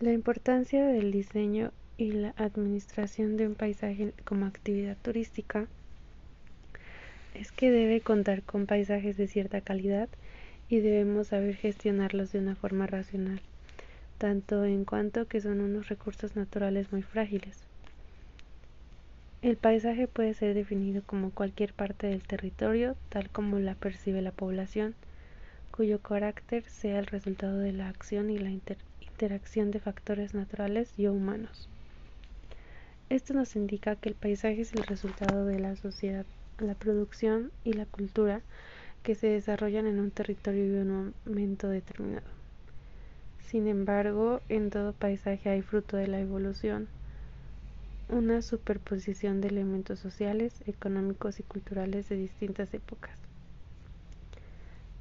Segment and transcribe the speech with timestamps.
[0.00, 5.66] La importancia del diseño y la administración de un paisaje como actividad turística
[7.34, 10.08] es que debe contar con paisajes de cierta calidad
[10.70, 13.42] y debemos saber gestionarlos de una forma racional,
[14.16, 17.58] tanto en cuanto que son unos recursos naturales muy frágiles.
[19.42, 24.32] El paisaje puede ser definido como cualquier parte del territorio tal como la percibe la
[24.32, 24.94] población,
[25.70, 28.50] cuyo carácter sea el resultado de la acción y la
[29.20, 31.68] interacción de factores naturales y humanos.
[33.10, 36.24] Esto nos indica que el paisaje es el resultado de la sociedad,
[36.58, 38.40] la producción y la cultura
[39.02, 42.26] que se desarrollan en un territorio y un momento determinado.
[43.40, 46.88] Sin embargo, en todo paisaje hay fruto de la evolución,
[48.08, 53.29] una superposición de elementos sociales, económicos y culturales de distintas épocas.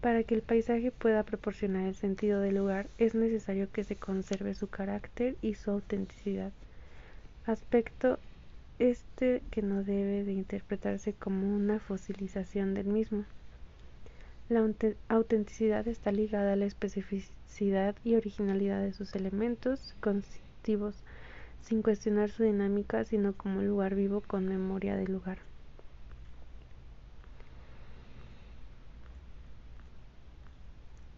[0.00, 4.54] Para que el paisaje pueda proporcionar el sentido del lugar, es necesario que se conserve
[4.54, 6.52] su carácter y su autenticidad,
[7.46, 8.18] aspecto
[8.78, 13.24] este que no debe de interpretarse como una fosilización del mismo.
[14.48, 14.64] La
[15.08, 20.94] autenticidad está ligada a la especificidad y originalidad de sus elementos constitutivos,
[21.60, 25.38] sin cuestionar su dinámica, sino como lugar vivo con memoria del lugar.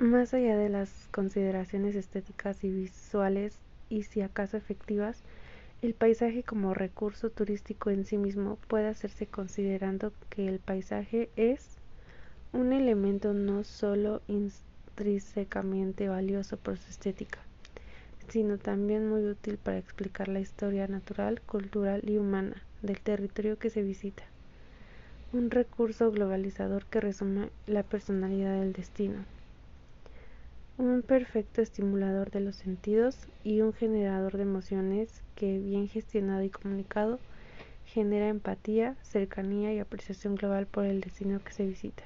[0.01, 3.59] Más allá de las consideraciones estéticas y visuales
[3.91, 5.23] y si acaso efectivas,
[5.83, 11.77] el paisaje como recurso turístico en sí mismo puede hacerse considerando que el paisaje es
[12.55, 17.41] un elemento no solo intrínsecamente valioso por su estética,
[18.29, 23.69] sino también muy útil para explicar la historia natural, cultural y humana del territorio que
[23.69, 24.23] se visita.
[25.35, 29.27] Un recurso globalizador que resume la personalidad del destino
[30.81, 36.49] un perfecto estimulador de los sentidos y un generador de emociones que, bien gestionado y
[36.49, 37.19] comunicado,
[37.85, 42.03] genera empatía, cercanía y apreciación global por el destino que se visita.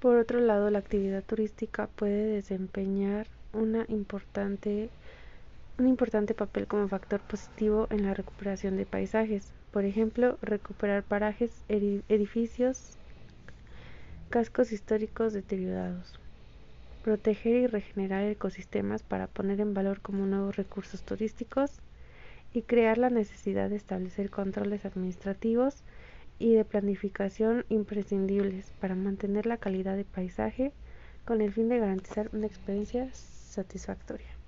[0.00, 4.90] Por otro lado, la actividad turística puede desempeñar una importante,
[5.78, 9.50] un importante papel como factor positivo en la recuperación de paisajes.
[9.70, 12.98] Por ejemplo, recuperar parajes, edificios,
[14.32, 16.18] cascos históricos deteriorados,
[17.04, 21.82] proteger y regenerar ecosistemas para poner en valor como nuevos recursos turísticos
[22.54, 25.84] y crear la necesidad de establecer controles administrativos
[26.38, 30.72] y de planificación imprescindibles para mantener la calidad de paisaje
[31.26, 34.41] con el fin de garantizar una experiencia satisfactoria.